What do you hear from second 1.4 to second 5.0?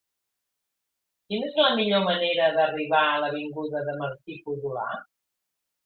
és la millor manera d'arribar a l'avinguda de Martí-Codolar?